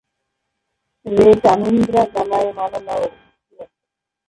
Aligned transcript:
রে 1.05 1.29
টানিন্দ্রাযানায় 1.43 2.49
মালালা 2.57 2.93
ও! 2.97 3.07